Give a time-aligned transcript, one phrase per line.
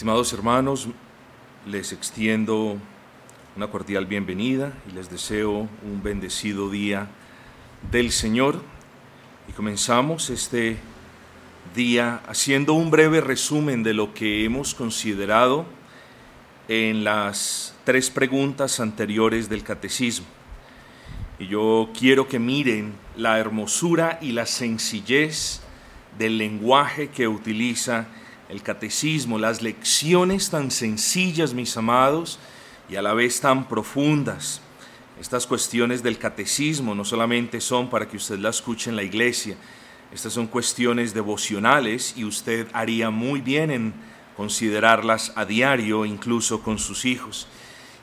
[0.00, 0.88] Estimados hermanos,
[1.66, 2.78] les extiendo
[3.54, 7.06] una cordial bienvenida y les deseo un bendecido día
[7.92, 8.62] del Señor.
[9.46, 10.78] Y comenzamos este
[11.74, 15.66] día haciendo un breve resumen de lo que hemos considerado
[16.68, 20.24] en las tres preguntas anteriores del catecismo.
[21.38, 25.60] Y yo quiero que miren la hermosura y la sencillez
[26.18, 28.29] del lenguaje que utiliza el
[28.62, 32.38] catecismo, las lecciones tan sencillas, mis amados,
[32.88, 34.60] y a la vez tan profundas.
[35.20, 39.56] Estas cuestiones del catecismo no solamente son para que usted las escuche en la iglesia,
[40.12, 43.94] estas son cuestiones devocionales y usted haría muy bien en
[44.36, 47.46] considerarlas a diario, incluso con sus hijos.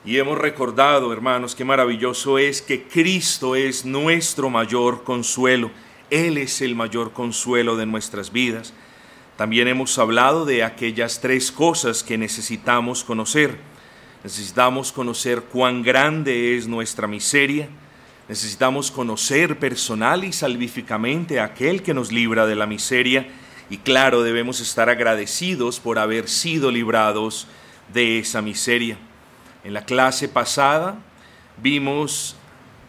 [0.06, 5.70] Y hemos recordado, hermanos, qué maravilloso es que Cristo es nuestro mayor consuelo.
[6.08, 8.72] Él es el mayor consuelo de nuestras vidas.
[9.38, 13.56] También hemos hablado de aquellas tres cosas que necesitamos conocer.
[14.24, 17.68] Necesitamos conocer cuán grande es nuestra miseria.
[18.28, 23.28] Necesitamos conocer personal y salvíficamente a aquel que nos libra de la miseria.
[23.70, 27.46] Y claro, debemos estar agradecidos por haber sido librados
[27.94, 28.98] de esa miseria.
[29.62, 30.96] En la clase pasada
[31.62, 32.34] vimos,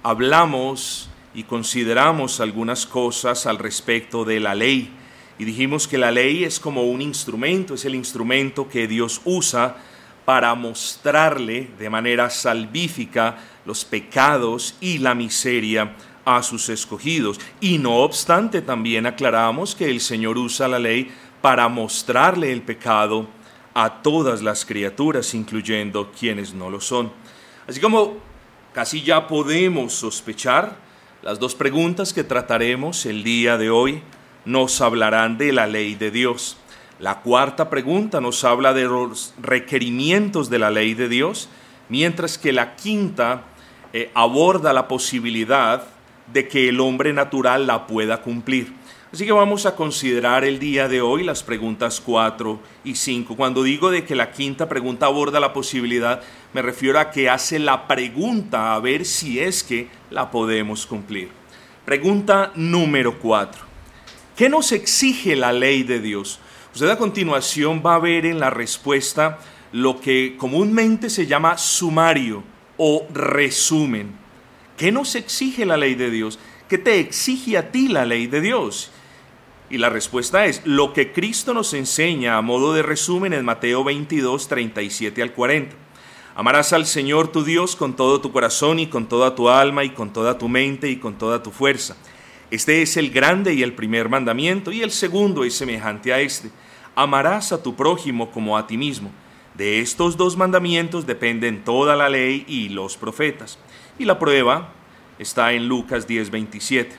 [0.02, 4.96] hablamos y consideramos algunas cosas al respecto de la ley
[5.40, 9.78] y dijimos que la ley es como un instrumento, es el instrumento que Dios usa
[10.26, 15.96] para mostrarle de manera salvífica los pecados y la miseria
[16.26, 17.40] a sus escogidos.
[17.62, 21.10] Y no obstante, también aclaramos que el Señor usa la ley
[21.42, 23.28] para mostrarle el pecado
[23.74, 27.14] a todas las criaturas, incluyendo quienes no lo son.
[27.66, 28.18] Así como
[28.74, 30.78] casi ya podemos sospechar,
[31.22, 34.02] las dos preguntas que trataremos el día de hoy
[34.46, 36.58] nos hablarán de la ley de Dios.
[37.00, 41.50] La cuarta pregunta nos habla de los requerimientos de la ley de Dios,
[41.88, 43.44] mientras que la quinta
[43.94, 45.84] eh, aborda la posibilidad
[46.34, 48.74] de que el hombre natural la pueda cumplir.
[49.12, 53.36] Así que vamos a considerar el día de hoy las preguntas 4 y 5.
[53.36, 56.22] Cuando digo de que la quinta pregunta aborda la posibilidad,
[56.54, 61.30] me refiero a que hace la pregunta a ver si es que la podemos cumplir.
[61.86, 63.69] Pregunta número 4.
[64.40, 66.40] ¿Qué nos exige la ley de Dios?
[66.74, 69.38] Usted a continuación va a ver en la respuesta
[69.74, 72.42] lo que comúnmente se llama sumario
[72.78, 74.14] o resumen.
[74.78, 76.40] ¿Qué nos exige la ley de Dios?
[76.70, 78.92] ¿Qué te exige a ti la ley de Dios?
[79.70, 83.84] Y la respuesta es lo que Cristo nos enseña a modo de resumen en Mateo
[83.84, 85.76] 22, 37 al 40.
[86.38, 89.90] Amarás al Señor tu Dios con todo tu corazón y con toda tu alma y
[89.90, 91.98] con toda tu mente y con toda tu fuerza
[92.52, 96.50] este es el grande y el primer mandamiento, y el segundo es semejante a este.
[96.96, 99.12] Amarás a tu prójimo como a ti mismo.
[99.54, 103.59] De estos dos mandamientos dependen toda la ley y los profetas.
[103.98, 104.74] Y la prueba
[105.20, 106.96] está en Lucas 10:27.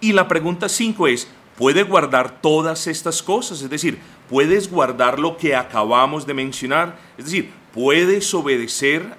[0.00, 3.62] Y la pregunta 5 es, ¿puede guardar todas estas cosas?
[3.62, 3.98] Es decir,
[4.30, 6.98] ¿puedes guardar lo que acabamos de mencionar?
[7.18, 9.16] Es decir, ¿puedes obedecer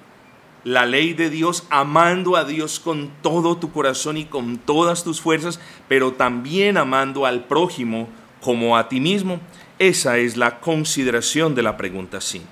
[0.66, 5.20] la ley de Dios amando a Dios con todo tu corazón y con todas tus
[5.20, 8.08] fuerzas, pero también amando al prójimo
[8.40, 9.38] como a ti mismo?
[9.78, 12.44] Esa es la consideración de la pregunta 5.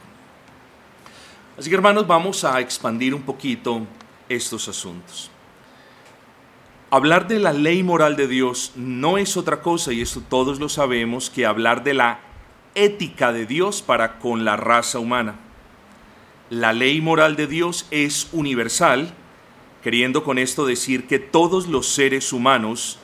[1.58, 3.84] Así que hermanos, vamos a expandir un poquito
[4.28, 5.28] estos asuntos.
[6.90, 10.68] Hablar de la ley moral de Dios no es otra cosa, y esto todos lo
[10.68, 12.20] sabemos, que hablar de la
[12.76, 15.34] ética de Dios para con la raza humana
[16.50, 19.14] la ley moral de Dios es universal,
[19.82, 22.98] queriendo con esto decir que todos los seres humanos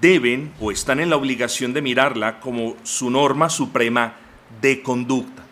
[0.00, 4.14] deben o están en la obligación de mirarla como su norma suprema
[4.60, 5.44] de conducta.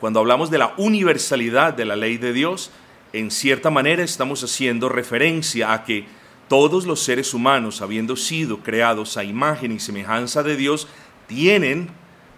[0.00, 2.70] Cuando hablamos de la universalidad de la ley de Dios,
[3.12, 6.06] en cierta manera estamos haciendo referencia a que
[6.48, 10.88] todos los seres humanos, habiendo sido creados a imagen y semejanza de Dios,
[11.26, 11.90] tienen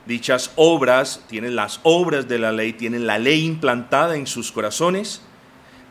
[0.07, 5.23] dichas obras, tienen las obras de la ley, tienen la ley implantada en sus corazones,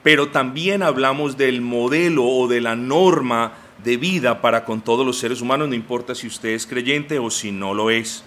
[0.04, 3.54] pero también hablamos del modelo o de la norma
[3.84, 7.30] de vida para con todos los seres humanos, no importa si usted es creyente o
[7.30, 8.24] si no lo es.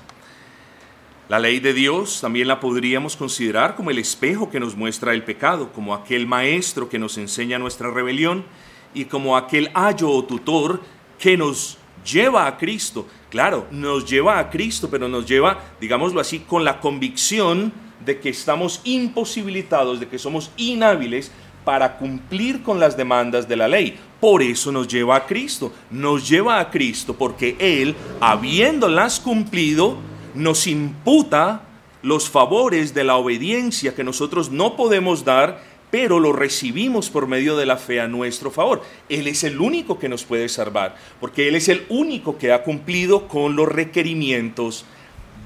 [1.28, 5.24] La ley de Dios también la podríamos considerar como el espejo que nos muestra el
[5.24, 8.44] pecado, como aquel maestro que nos enseña nuestra rebelión
[8.92, 10.82] y como aquel ayo o tutor
[11.18, 13.06] que nos lleva a Cristo.
[13.34, 17.72] Claro, nos lleva a Cristo, pero nos lleva, digámoslo así, con la convicción
[18.06, 21.32] de que estamos imposibilitados, de que somos inhábiles
[21.64, 23.98] para cumplir con las demandas de la ley.
[24.20, 25.72] Por eso nos lleva a Cristo.
[25.90, 29.96] Nos lleva a Cristo porque Él, habiéndolas cumplido,
[30.36, 31.62] nos imputa
[32.02, 35.60] los favores de la obediencia que nosotros no podemos dar,
[35.94, 38.82] pero lo recibimos por medio de la fe a nuestro favor.
[39.08, 42.64] Él es el único que nos puede salvar, porque Él es el único que ha
[42.64, 44.86] cumplido con los requerimientos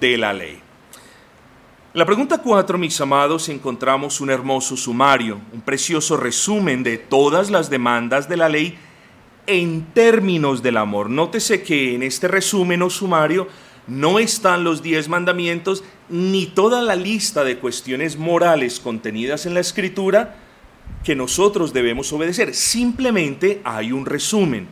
[0.01, 0.59] de la ley.
[1.93, 7.69] La pregunta 4, mis amados, encontramos un hermoso sumario, un precioso resumen de todas las
[7.69, 8.79] demandas de la ley
[9.47, 11.11] en términos del amor.
[11.11, 13.49] Nótese que en este resumen o sumario
[13.89, 19.61] no están los diez mandamientos ni toda la lista de cuestiones morales contenidas en la
[19.61, 20.37] escritura
[21.05, 22.55] que nosotros debemos obedecer.
[22.55, 24.69] Simplemente hay un resumen.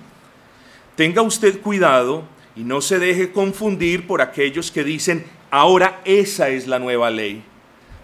[0.96, 2.24] Tenga usted cuidado
[2.54, 7.42] y no se deje confundir por aquellos que dicen, ahora esa es la nueva ley.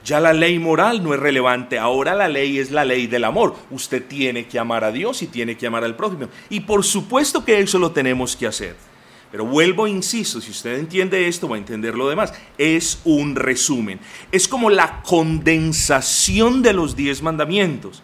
[0.05, 3.55] Ya la ley moral no es relevante, ahora la ley es la ley del amor.
[3.71, 6.29] Usted tiene que amar a Dios y tiene que amar al prójimo.
[6.51, 8.92] Y por supuesto que eso lo tenemos que hacer.
[9.33, 12.35] Pero vuelvo, e insisto, si usted entiende esto, va a entender lo demás.
[12.59, 13.99] Es un resumen.
[14.31, 18.03] Es como la condensación de los diez mandamientos.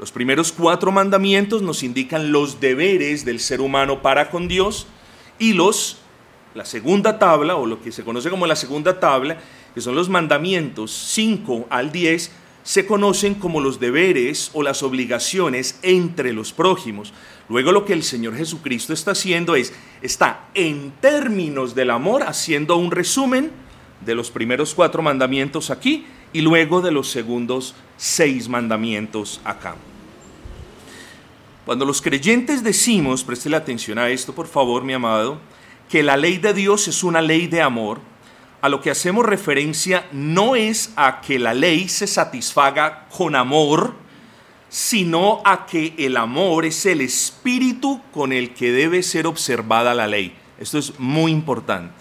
[0.00, 4.88] Los primeros cuatro mandamientos nos indican los deberes del ser humano para con Dios
[5.38, 5.98] y los,
[6.54, 9.38] la segunda tabla, o lo que se conoce como la segunda tabla,
[9.72, 12.32] que son los mandamientos 5 al 10,
[12.64, 17.12] se conocen como los deberes o las obligaciones entre los prójimos.
[17.48, 19.72] Luego lo que el Señor Jesucristo está haciendo es,
[20.02, 23.52] está en términos del amor haciendo un resumen
[24.04, 29.76] de los primeros cuatro mandamientos aquí y luego de los segundos seis mandamientos acá.
[31.64, 35.38] Cuando los creyentes decimos, préstele atención a esto por favor mi amado,
[35.88, 38.00] que la ley de Dios es una ley de amor,
[38.60, 43.94] a lo que hacemos referencia no es a que la ley se satisfaga con amor,
[44.68, 50.06] sino a que el amor es el espíritu con el que debe ser observada la
[50.06, 50.34] ley.
[50.58, 51.94] Esto es muy importante.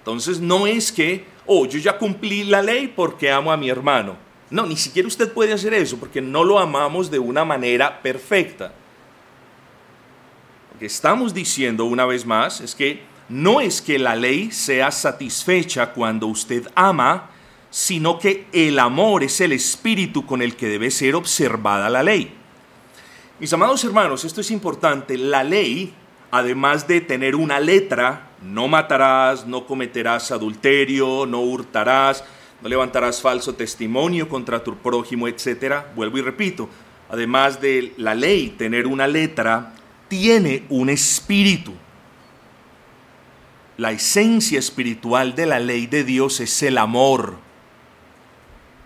[0.00, 4.16] Entonces no es que, oh, yo ya cumplí la ley porque amo a mi hermano.
[4.50, 8.72] No, ni siquiera usted puede hacer eso porque no lo amamos de una manera perfecta.
[10.72, 14.90] Lo que estamos diciendo una vez más es que no es que la ley sea
[14.90, 17.30] satisfecha cuando usted ama,
[17.70, 22.34] sino que el amor es el espíritu con el que debe ser observada la ley.
[23.40, 25.16] Mis amados hermanos, esto es importante.
[25.16, 25.94] La ley,
[26.30, 32.24] además de tener una letra, no matarás, no cometerás adulterio, no hurtarás,
[32.62, 35.84] no levantarás falso testimonio contra tu prójimo, etc.
[35.94, 36.68] Vuelvo y repito,
[37.08, 39.74] además de la ley tener una letra,
[40.08, 41.74] tiene un espíritu.
[43.76, 47.47] La esencia espiritual de la ley de Dios es el amor.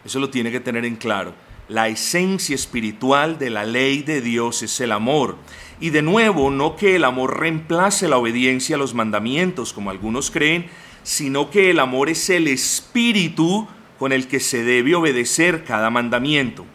[0.04, 1.35] Eso lo tiene que tener en claro.
[1.68, 5.37] La esencia espiritual de la ley de Dios es el amor.
[5.80, 10.30] Y de nuevo, no que el amor reemplace la obediencia a los mandamientos, como algunos
[10.30, 10.66] creen,
[11.02, 13.66] sino que el amor es el espíritu
[13.99, 16.66] con el que se debe obedecer cada mandamiento.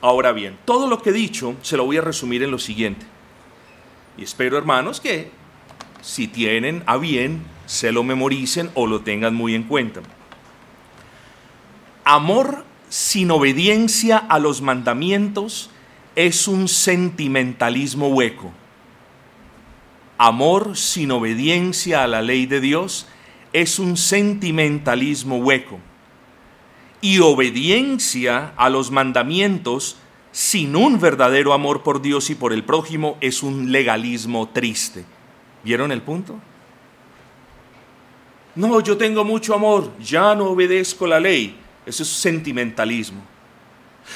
[0.00, 3.06] Ahora bien, todo lo que he dicho se lo voy a resumir en lo siguiente.
[4.16, 5.30] Y espero, hermanos, que
[6.00, 10.00] si tienen a bien, se lo memoricen o lo tengan muy en cuenta.
[12.10, 15.68] Amor sin obediencia a los mandamientos
[16.16, 18.50] es un sentimentalismo hueco.
[20.16, 23.06] Amor sin obediencia a la ley de Dios
[23.52, 25.80] es un sentimentalismo hueco.
[27.02, 29.98] Y obediencia a los mandamientos
[30.32, 35.04] sin un verdadero amor por Dios y por el prójimo es un legalismo triste.
[35.62, 36.40] ¿Vieron el punto?
[38.54, 41.67] No, yo tengo mucho amor, ya no obedezco la ley.
[41.88, 43.22] Eso es sentimentalismo.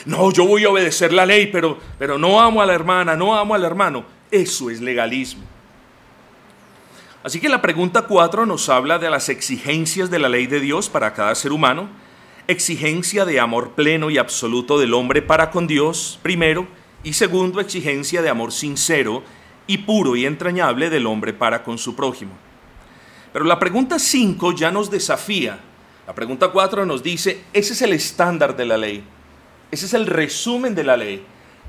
[0.04, 3.34] No, yo voy a obedecer la ley, pero, pero no amo a la hermana, no
[3.34, 4.04] amo al hermano.
[4.30, 5.42] Eso es legalismo.
[7.24, 10.90] Así que la pregunta 4 nos habla de las exigencias de la ley de Dios
[10.90, 11.88] para cada ser humano.
[12.46, 16.66] Exigencia de amor pleno y absoluto del hombre para con Dios, primero,
[17.02, 19.22] y segundo, exigencia de amor sincero
[19.66, 22.32] y puro y entrañable del hombre para con su prójimo.
[23.32, 25.58] Pero la pregunta 5 ya nos desafía.
[26.06, 29.04] La pregunta 4 nos dice, ese es el estándar de la ley,
[29.70, 31.24] ese es el resumen de la ley.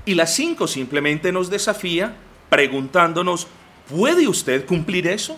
[0.05, 2.15] Y la 5 simplemente nos desafía
[2.49, 3.47] preguntándonos,
[3.89, 5.37] ¿puede usted cumplir eso?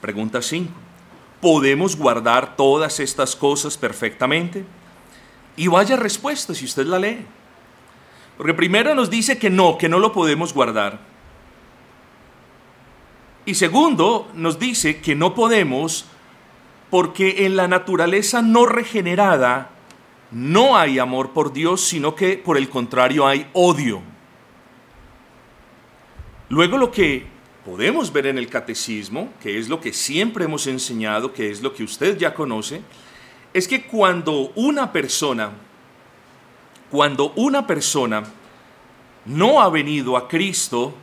[0.00, 0.70] Pregunta 5.
[1.40, 4.64] ¿Podemos guardar todas estas cosas perfectamente?
[5.56, 7.24] Y vaya respuesta si usted la lee.
[8.36, 11.13] Porque primero nos dice que no, que no lo podemos guardar.
[13.46, 16.06] Y segundo, nos dice que no podemos
[16.90, 19.70] porque en la naturaleza no regenerada
[20.30, 24.02] no hay amor por Dios, sino que por el contrario hay odio.
[26.48, 27.26] Luego lo que
[27.64, 31.74] podemos ver en el catecismo, que es lo que siempre hemos enseñado, que es lo
[31.74, 32.82] que usted ya conoce,
[33.52, 35.50] es que cuando una persona,
[36.90, 38.24] cuando una persona
[39.24, 40.94] no ha venido a Cristo,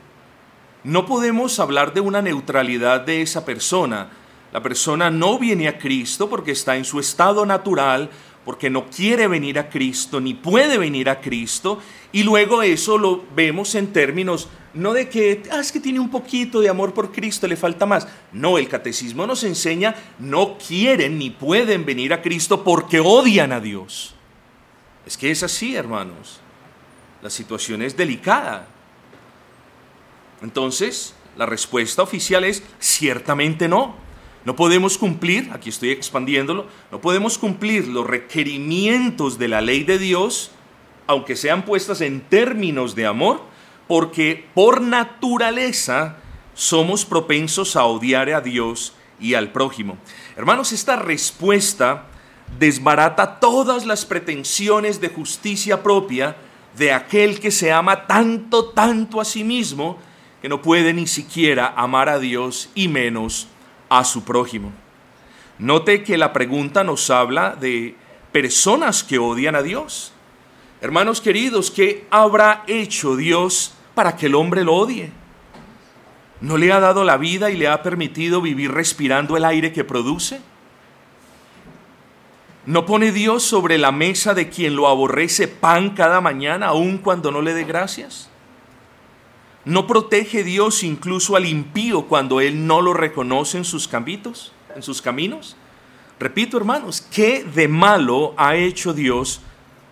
[0.83, 4.09] no podemos hablar de una neutralidad de esa persona.
[4.51, 8.09] La persona no viene a Cristo porque está en su estado natural,
[8.43, 11.79] porque no quiere venir a Cristo, ni puede venir a Cristo,
[12.11, 16.09] y luego eso lo vemos en términos no de que, ah, es que tiene un
[16.09, 18.07] poquito de amor por Cristo, le falta más.
[18.31, 23.59] No, el catecismo nos enseña, no quieren ni pueden venir a Cristo porque odian a
[23.59, 24.15] Dios.
[25.05, 26.39] Es que es así, hermanos.
[27.21, 28.67] La situación es delicada.
[30.41, 33.95] Entonces, la respuesta oficial es ciertamente no.
[34.43, 39.99] No podemos cumplir, aquí estoy expandiéndolo, no podemos cumplir los requerimientos de la ley de
[39.99, 40.51] Dios,
[41.05, 43.41] aunque sean puestas en términos de amor,
[43.87, 46.17] porque por naturaleza
[46.55, 49.97] somos propensos a odiar a Dios y al prójimo.
[50.35, 52.07] Hermanos, esta respuesta
[52.57, 56.35] desbarata todas las pretensiones de justicia propia
[56.77, 59.99] de aquel que se ama tanto, tanto a sí mismo,
[60.41, 63.47] que no puede ni siquiera amar a Dios y menos
[63.89, 64.71] a su prójimo.
[65.59, 67.95] Note que la pregunta nos habla de
[68.31, 70.11] personas que odian a Dios.
[70.81, 75.11] Hermanos queridos, ¿qué habrá hecho Dios para que el hombre lo odie?
[76.39, 79.83] ¿No le ha dado la vida y le ha permitido vivir respirando el aire que
[79.83, 80.41] produce?
[82.65, 87.31] ¿No pone Dios sobre la mesa de quien lo aborrece pan cada mañana, aun cuando
[87.31, 88.30] no le dé gracias?
[89.63, 94.51] ¿No protege Dios incluso al impío cuando él no lo reconoce en sus caminos?
[94.75, 95.55] En sus caminos?
[96.19, 99.41] Repito, hermanos, ¿qué de malo ha hecho Dios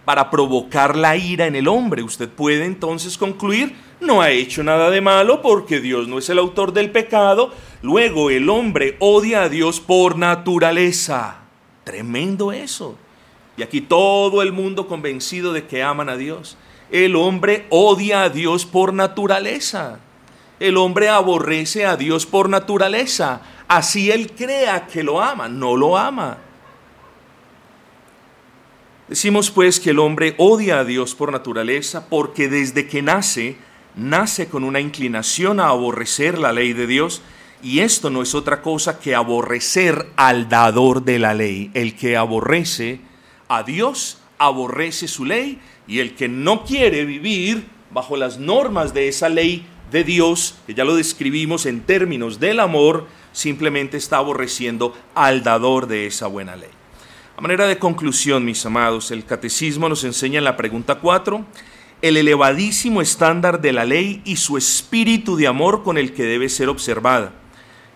[0.05, 2.01] para provocar la ira en el hombre?
[2.01, 6.39] Usted puede entonces concluir, no ha hecho nada de malo porque Dios no es el
[6.39, 7.51] autor del pecado.
[7.83, 11.41] Luego el hombre odia a Dios por naturaleza.
[11.83, 12.95] Tremendo eso.
[13.55, 16.57] Y aquí todo el mundo convencido de que aman a Dios.
[16.91, 19.99] El hombre odia a Dios por naturaleza.
[20.59, 23.41] El hombre aborrece a Dios por naturaleza.
[23.67, 26.37] Así él crea que lo ama, no lo ama.
[29.07, 33.57] Decimos pues que el hombre odia a Dios por naturaleza porque desde que nace,
[33.95, 37.23] nace con una inclinación a aborrecer la ley de Dios
[37.63, 41.71] y esto no es otra cosa que aborrecer al dador de la ley.
[41.73, 43.01] El que aborrece
[43.47, 49.07] a Dios, aborrece su ley y el que no quiere vivir bajo las normas de
[49.07, 54.95] esa ley de Dios, que ya lo describimos en términos del amor, simplemente está aborreciendo
[55.15, 56.69] al dador de esa buena ley.
[57.35, 61.43] A manera de conclusión, mis amados, el catecismo nos enseña en la pregunta 4
[62.01, 66.47] el elevadísimo estándar de la ley y su espíritu de amor con el que debe
[66.47, 67.33] ser observada.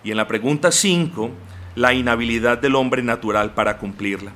[0.02, 1.30] Y en la pregunta 5,
[1.76, 4.32] la inhabilidad del hombre natural para cumplirla.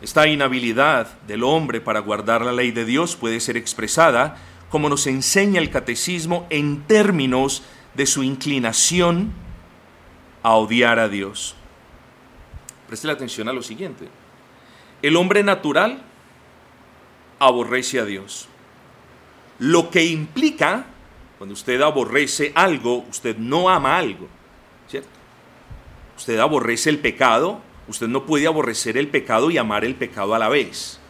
[0.00, 4.36] Esta inhabilidad del hombre para guardar la ley de Dios puede ser expresada,
[4.70, 7.62] como nos enseña el catecismo, en términos
[7.94, 9.32] de su inclinación
[10.42, 11.54] a odiar a Dios.
[12.86, 14.08] Preste la atención a lo siguiente.
[15.02, 16.02] El hombre natural
[17.38, 18.48] aborrece a Dios.
[19.58, 20.86] Lo que implica,
[21.36, 24.28] cuando usted aborrece algo, usted no ama algo,
[24.88, 25.10] ¿cierto?
[26.16, 27.60] Usted aborrece el pecado,
[27.90, 31.00] Usted no puede aborrecer el pecado y amar el pecado a la vez.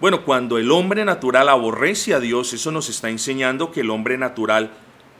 [0.00, 4.18] Bueno, cuando el hombre natural aborrece a Dios, eso nos está enseñando que el hombre
[4.18, 4.72] natural,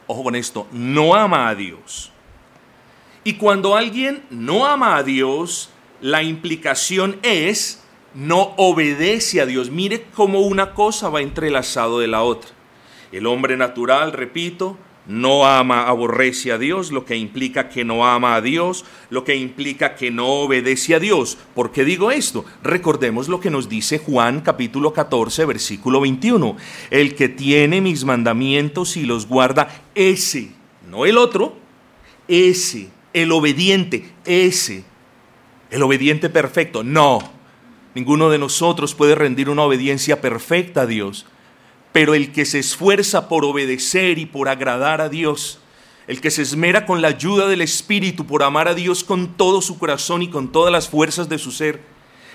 [0.08, 2.10] ojo con esto, no ama a Dios.
[3.22, 5.70] Y cuando alguien no ama a Dios,
[6.00, 9.70] la implicación es no obedece a Dios.
[9.70, 12.50] Mire cómo una cosa va entrelazado de la otra.
[13.12, 18.36] El hombre natural, repito, no ama, aborrece a Dios, lo que implica que no ama
[18.36, 21.38] a Dios, lo que implica que no obedece a Dios.
[21.54, 22.44] ¿Por qué digo esto?
[22.62, 26.56] Recordemos lo que nos dice Juan capítulo 14, versículo 21.
[26.90, 30.50] El que tiene mis mandamientos y los guarda, ese,
[30.88, 31.56] no el otro,
[32.28, 34.84] ese, el obediente, ese,
[35.70, 36.84] el obediente perfecto.
[36.84, 37.32] No,
[37.96, 41.26] ninguno de nosotros puede rendir una obediencia perfecta a Dios
[41.92, 45.58] pero el que se esfuerza por obedecer y por agradar a Dios,
[46.06, 49.62] el que se esmera con la ayuda del Espíritu por amar a Dios con todo
[49.62, 51.80] su corazón y con todas las fuerzas de su ser,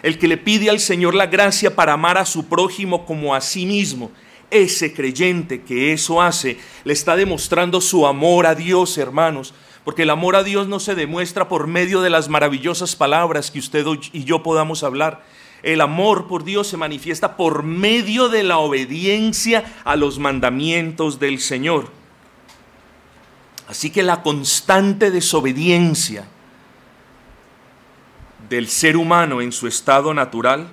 [0.04, 3.42] el que le pide al Señor la gracia para amar a su prójimo como a
[3.42, 4.12] sí mismo,
[4.52, 10.10] ese creyente que eso hace, le está demostrando su amor a Dios, hermanos, porque el
[10.10, 14.24] amor a Dios no se demuestra por medio de las maravillosas palabras que usted y
[14.24, 15.24] yo podamos hablar,
[15.64, 21.40] el amor por Dios se manifiesta por medio de la obediencia a los mandamientos del
[21.40, 21.92] Señor.
[23.68, 26.26] Así que la constante desobediencia
[28.50, 30.70] del ser humano en su estado natural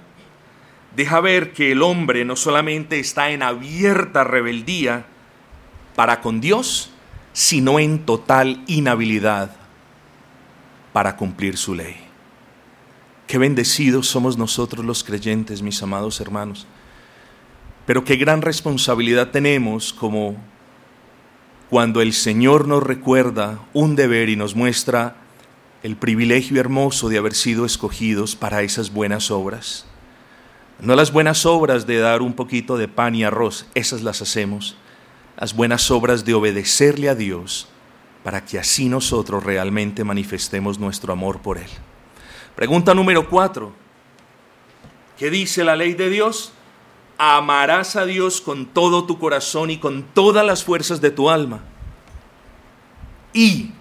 [0.95, 5.07] deja ver que el hombre no solamente está en abierta rebeldía
[5.97, 6.91] para con Dios,
[7.33, 9.57] sino en total inhabilidad
[10.93, 12.04] para cumplir su ley.
[13.27, 16.67] Qué bendecidos somos nosotros los creyentes, mis amados hermanos.
[17.87, 20.37] Pero qué gran responsabilidad tenemos como
[21.71, 25.17] cuando el Señor nos recuerda un deber y nos muestra
[25.83, 29.87] el privilegio hermoso de haber sido escogidos para esas buenas obras.
[30.81, 34.77] No las buenas obras de dar un poquito de pan y arroz, esas las hacemos.
[35.39, 37.69] Las buenas obras de obedecerle a Dios
[38.23, 41.71] para que así nosotros realmente manifestemos nuestro amor por Él.
[42.55, 43.73] Pregunta número cuatro.
[45.19, 46.53] ¿Qué dice la ley de Dios?
[47.19, 51.61] Amarás a Dios con todo tu corazón y con todas las fuerzas de tu alma.
[53.33, 53.73] Y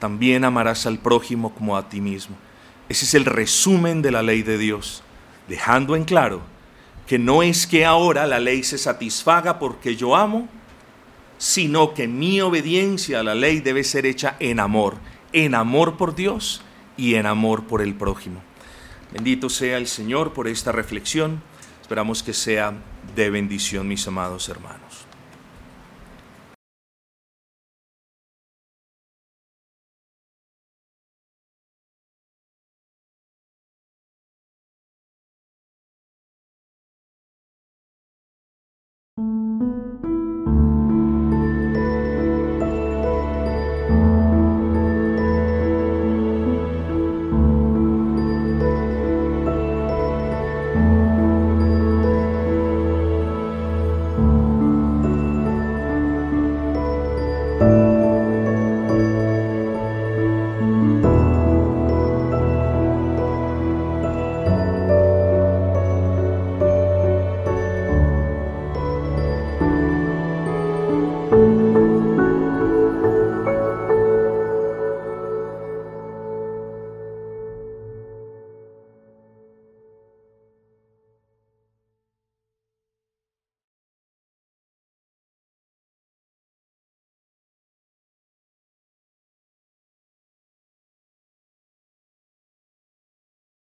[0.00, 2.36] también amarás al prójimo como a ti mismo.
[2.88, 5.04] Ese es el resumen de la ley de Dios,
[5.46, 6.42] dejando en claro
[7.06, 10.48] que no es que ahora la ley se satisfaga porque yo amo,
[11.38, 14.96] sino que mi obediencia a la ley debe ser hecha en amor,
[15.32, 16.62] en amor por Dios
[17.00, 18.42] y en amor por el prójimo.
[19.10, 21.42] Bendito sea el Señor por esta reflexión.
[21.80, 22.74] Esperamos que sea
[23.16, 25.09] de bendición, mis amados hermanos.